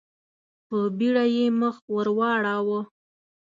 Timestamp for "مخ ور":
1.59-2.07